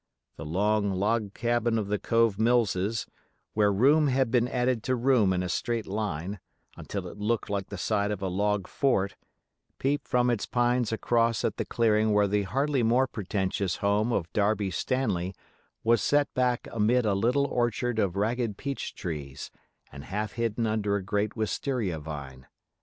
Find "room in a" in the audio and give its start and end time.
4.95-5.47